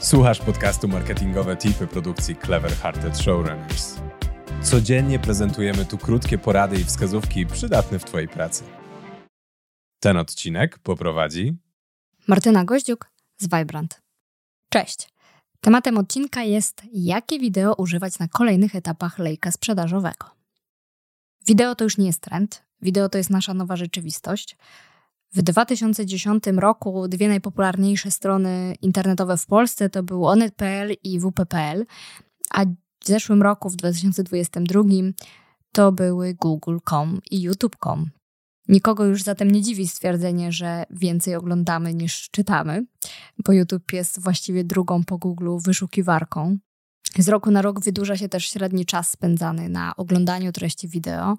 [0.00, 3.96] Słuchasz podcastu Marketingowe Tipy produkcji Clever Hearted Showrunners.
[4.62, 8.64] Codziennie prezentujemy tu krótkie porady i wskazówki przydatne w Twojej pracy.
[10.00, 11.56] Ten odcinek poprowadzi
[12.28, 14.02] Martyna Goździuk z Vibrant.
[14.68, 15.08] Cześć.
[15.60, 20.30] Tematem odcinka jest, jakie wideo używać na kolejnych etapach lejka sprzedażowego.
[21.46, 24.56] Wideo to już nie jest trend, wideo to jest nasza nowa rzeczywistość.
[25.36, 31.86] W 2010 roku dwie najpopularniejsze strony internetowe w Polsce to był onet.pl i wp.pl,
[32.50, 32.64] a
[33.00, 34.82] w zeszłym roku, w 2022,
[35.72, 38.10] to były google.com i youtube.com.
[38.68, 42.86] Nikogo już zatem nie dziwi stwierdzenie, że więcej oglądamy niż czytamy,
[43.44, 46.58] bo YouTube jest właściwie drugą po Google wyszukiwarką.
[47.18, 51.36] Z roku na rok wydłuża się też średni czas spędzany na oglądaniu treści wideo.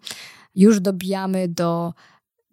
[0.55, 1.93] Już dobijamy do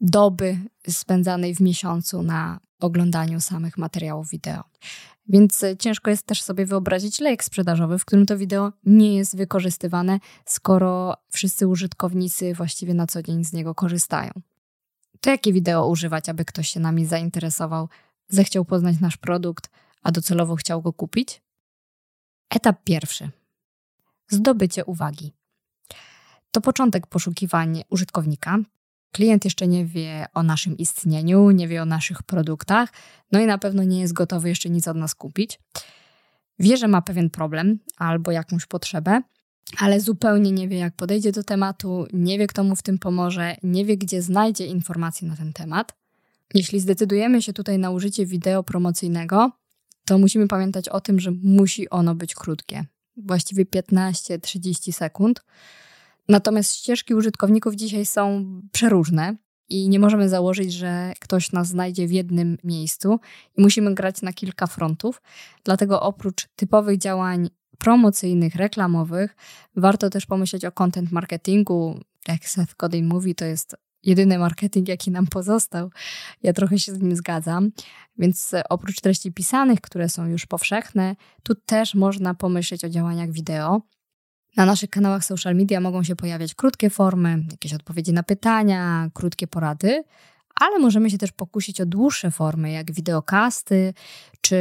[0.00, 0.58] doby
[0.88, 4.64] spędzanej w miesiącu na oglądaniu samych materiałów wideo.
[5.28, 10.18] Więc ciężko jest też sobie wyobrazić lejek sprzedażowy, w którym to wideo nie jest wykorzystywane,
[10.44, 14.30] skoro wszyscy użytkownicy właściwie na co dzień z niego korzystają.
[15.20, 17.88] To jakie wideo używać, aby ktoś się nami zainteresował,
[18.28, 19.70] zechciał poznać nasz produkt,
[20.02, 21.42] a docelowo chciał go kupić?
[22.50, 23.30] Etap pierwszy.
[24.28, 25.32] Zdobycie uwagi.
[26.50, 28.58] To początek poszukiwań użytkownika.
[29.14, 32.92] Klient jeszcze nie wie o naszym istnieniu, nie wie o naszych produktach,
[33.32, 35.60] no i na pewno nie jest gotowy jeszcze nic od nas kupić.
[36.58, 39.22] Wie, że ma pewien problem albo jakąś potrzebę,
[39.78, 43.56] ale zupełnie nie wie, jak podejdzie do tematu, nie wie, kto mu w tym pomoże,
[43.62, 45.94] nie wie, gdzie znajdzie informacje na ten temat.
[46.54, 49.50] Jeśli zdecydujemy się tutaj na użycie wideo promocyjnego,
[50.04, 52.84] to musimy pamiętać o tym, że musi ono być krótkie,
[53.16, 55.44] właściwie 15-30 sekund.
[56.28, 59.36] Natomiast ścieżki użytkowników dzisiaj są przeróżne
[59.68, 63.20] i nie możemy założyć, że ktoś nas znajdzie w jednym miejscu
[63.56, 65.22] i musimy grać na kilka frontów.
[65.64, 69.36] Dlatego oprócz typowych działań promocyjnych, reklamowych,
[69.76, 72.00] warto też pomyśleć o content marketingu.
[72.28, 75.90] Jak Seth Godin mówi, to jest jedyny marketing, jaki nam pozostał.
[76.42, 77.70] Ja trochę się z nim zgadzam.
[78.18, 83.82] Więc oprócz treści pisanych, które są już powszechne, tu też można pomyśleć o działaniach wideo.
[84.56, 89.46] Na naszych kanałach social media mogą się pojawiać krótkie formy, jakieś odpowiedzi na pytania, krótkie
[89.46, 90.04] porady,
[90.54, 93.94] ale możemy się też pokusić o dłuższe formy, jak wideokasty
[94.40, 94.58] czy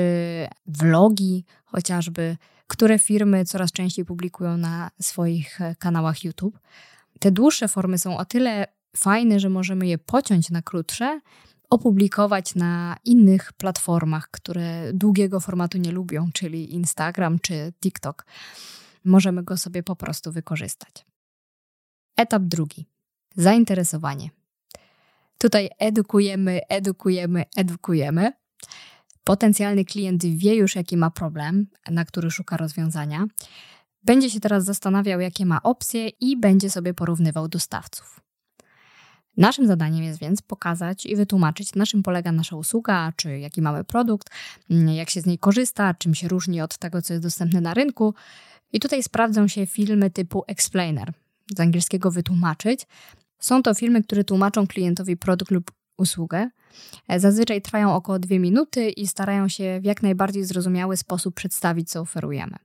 [0.65, 2.37] vlogi chociażby,
[2.67, 6.59] które firmy coraz częściej publikują na swoich kanałach YouTube.
[7.19, 8.67] Te dłuższe formy są o tyle
[8.97, 11.19] fajne, że możemy je pociąć na krótsze,
[11.69, 18.25] opublikować na innych platformach, które długiego formatu nie lubią, czyli Instagram czy TikTok.
[19.05, 21.05] Możemy go sobie po prostu wykorzystać.
[22.17, 22.85] Etap drugi.
[23.35, 24.29] Zainteresowanie.
[25.37, 28.31] Tutaj edukujemy, edukujemy, edukujemy.
[29.23, 33.25] Potencjalny klient wie już, jaki ma problem, na który szuka rozwiązania.
[34.03, 38.19] Będzie się teraz zastanawiał, jakie ma opcje i będzie sobie porównywał dostawców.
[39.37, 43.83] Naszym zadaniem jest więc pokazać i wytłumaczyć, na czym polega nasza usługa, czy jaki mamy
[43.83, 44.29] produkt,
[44.69, 48.13] jak się z niej korzysta, czym się różni od tego, co jest dostępne na rynku.
[48.73, 51.13] I tutaj sprawdzą się filmy typu explainer,
[51.55, 52.87] z angielskiego wytłumaczyć.
[53.39, 56.49] Są to filmy, które tłumaczą klientowi produkt lub usługę.
[57.17, 62.01] Zazwyczaj trwają około dwie minuty i starają się w jak najbardziej zrozumiały sposób przedstawić, co
[62.01, 62.55] oferujemy.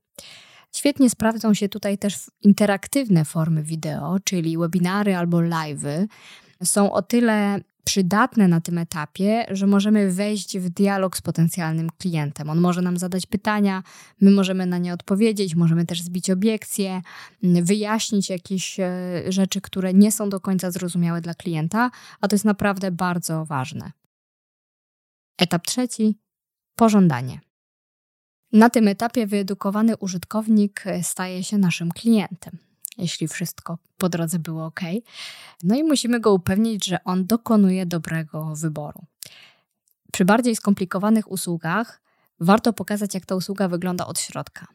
[0.75, 6.07] Świetnie sprawdzą się tutaj też interaktywne formy wideo, czyli webinary albo live'y.
[6.65, 12.51] Są o tyle przydatne na tym etapie, że możemy wejść w dialog z potencjalnym klientem.
[12.51, 13.83] On może nam zadać pytania,
[14.21, 17.03] my możemy na nie odpowiedzieć, możemy też zbić obiekcje,
[17.43, 18.93] wyjaśnić jakieś e,
[19.29, 21.91] rzeczy, które nie są do końca zrozumiałe dla klienta,
[22.21, 23.93] a to jest naprawdę bardzo ważne.
[25.39, 26.19] Etap trzeci
[26.75, 27.41] pożądanie.
[28.53, 32.68] Na tym etapie wyedukowany użytkownik staje się naszym klientem
[32.99, 34.81] jeśli wszystko po drodze było ok.
[35.63, 39.05] No i musimy go upewnić, że on dokonuje dobrego wyboru.
[40.13, 42.01] Przy bardziej skomplikowanych usługach
[42.41, 44.67] warto pokazać, jak ta usługa wygląda od środka.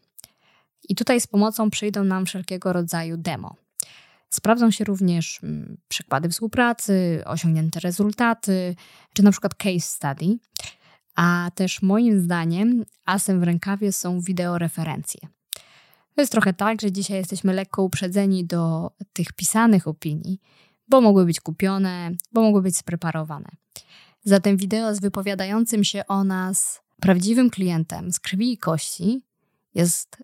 [0.90, 3.56] I tutaj z pomocą przyjdą nam wszelkiego rodzaju demo.
[4.30, 8.76] Sprawdzą się również mm, przykłady współpracy, osiągnięte rezultaty,
[9.14, 10.38] czy na przykład case study.
[11.16, 15.20] A też moim zdaniem asem w rękawie są wideoreferencje.
[16.16, 20.42] To jest trochę tak, że dzisiaj jesteśmy lekko uprzedzeni do tych pisanych opinii,
[20.88, 23.50] bo mogły być kupione, bo mogły być spreparowane.
[24.24, 29.22] Zatem wideo z wypowiadającym się o nas prawdziwym klientem z krwi i kości
[29.76, 30.24] jest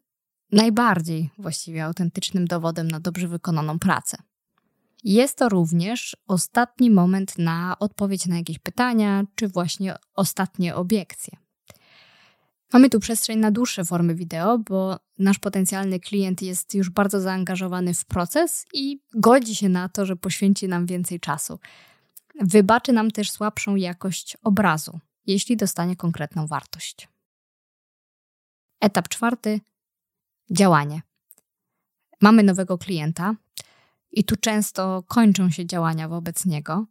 [0.51, 4.18] najbardziej właściwie autentycznym dowodem na dobrze wykonaną pracę.
[5.03, 11.38] Jest to również ostatni moment na odpowiedź na jakieś pytania, czy właśnie ostatnie obiekcje.
[12.74, 17.94] Mamy tu przestrzeń na dłuższe formy wideo, bo nasz potencjalny klient jest już bardzo zaangażowany
[17.94, 21.60] w proces i godzi się na to, że poświęci nam więcej czasu.
[22.42, 27.07] Wybaczy nam też słabszą jakość obrazu, jeśli dostanie konkretną wartość.
[28.81, 29.60] Etap czwarty
[30.51, 31.01] działanie.
[32.22, 33.36] Mamy nowego klienta
[34.12, 36.86] i tu często kończą się działania wobec niego.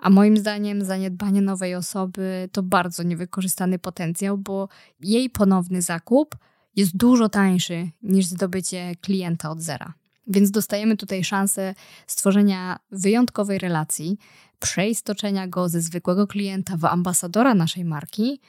[0.00, 4.68] A moim zdaniem zaniedbanie nowej osoby to bardzo niewykorzystany potencjał, bo
[5.00, 6.36] jej ponowny zakup
[6.76, 9.94] jest dużo tańszy niż zdobycie klienta od zera.
[10.26, 11.74] Więc dostajemy tutaj szansę
[12.06, 14.18] stworzenia wyjątkowej relacji,
[14.58, 18.40] przeistoczenia go ze zwykłego klienta w ambasadora naszej marki,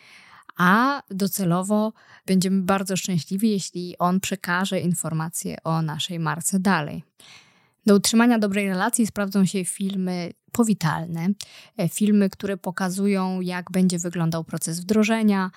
[0.57, 1.93] a docelowo
[2.25, 7.03] będziemy bardzo szczęśliwi, jeśli on przekaże informacje o naszej marce dalej.
[7.85, 11.27] Do utrzymania dobrej relacji sprawdzą się filmy powitalne,
[11.77, 15.51] e, filmy, które pokazują, jak będzie wyglądał proces wdrożenia,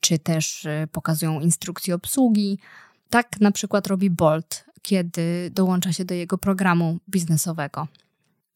[0.00, 2.58] czy też e, pokazują instrukcje obsługi.
[3.10, 7.88] Tak na przykład robi Bolt, kiedy dołącza się do jego programu biznesowego.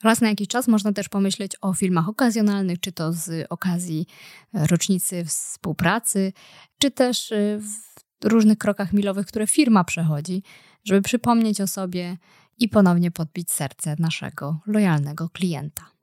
[0.02, 4.06] Raz na jakiś czas można też pomyśleć o filmach okazjonalnych, czy to z okazji
[4.52, 6.32] rocznicy współpracy,
[6.78, 7.94] czy też e, w
[8.24, 10.42] różnych krokach milowych, które firma przechodzi,
[10.84, 12.16] żeby przypomnieć o sobie
[12.58, 15.94] i ponownie podbić serce naszego lojalnego klienta.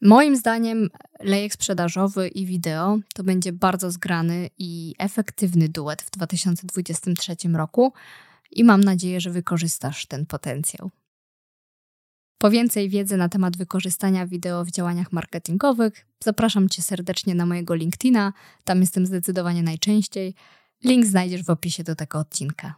[0.00, 0.88] Moim zdaniem
[1.20, 7.92] lejek sprzedażowy i wideo to będzie bardzo zgrany i efektywny duet w 2023 roku
[8.50, 10.90] i mam nadzieję, że wykorzystasz ten potencjał.
[12.38, 17.74] Po więcej wiedzy na temat wykorzystania wideo w działaniach marketingowych zapraszam Cię serdecznie na mojego
[17.74, 18.32] LinkedIna,
[18.64, 20.34] tam jestem zdecydowanie najczęściej.
[20.84, 22.74] Link znajdziesz w opisie do tego odcinka.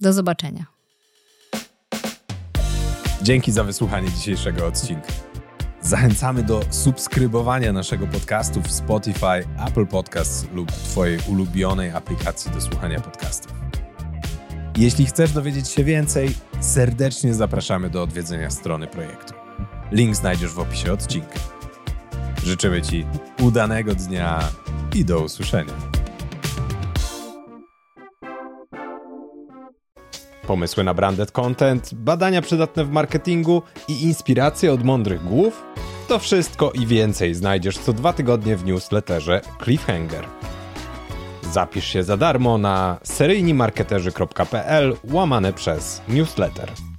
[0.00, 0.79] Do zobaczenia.
[3.22, 5.12] Dzięki za wysłuchanie dzisiejszego odcinka.
[5.82, 13.00] Zachęcamy do subskrybowania naszego podcastu w Spotify, Apple Podcasts lub Twojej ulubionej aplikacji do słuchania
[13.00, 13.52] podcastów.
[14.76, 19.34] Jeśli chcesz dowiedzieć się więcej, serdecznie zapraszamy do odwiedzenia strony projektu.
[19.92, 21.38] Link znajdziesz w opisie odcinka.
[22.44, 23.06] Życzymy Ci
[23.40, 24.48] udanego dnia
[24.94, 25.89] i do usłyszenia.
[30.50, 35.62] Pomysły na branded content, badania przydatne w marketingu i inspiracje od mądrych głów?
[36.08, 40.24] To wszystko i więcej znajdziesz co dwa tygodnie w newsletterze Cliffhanger.
[41.52, 46.89] Zapisz się za darmo na seryjnimarketerzy.pl łamane przez newsletter.